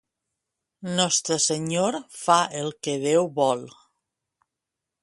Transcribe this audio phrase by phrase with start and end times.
[0.99, 3.65] Nostre Senyor fa el que Déu vol.